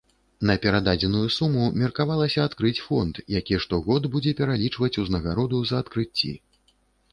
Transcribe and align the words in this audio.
На 0.49 0.53
перададзеную 0.61 1.25
суму 1.35 1.65
меркавалася 1.81 2.47
адкрыць 2.49 2.83
фонд, 2.87 3.21
які 3.37 3.61
штогод 3.67 4.09
будзе 4.17 4.35
пералічваць 4.43 4.93
узнагароду 5.05 5.63
за 5.73 5.85
адкрыцці. 5.85 6.35